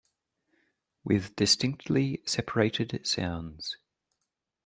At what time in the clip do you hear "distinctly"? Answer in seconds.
1.35-2.23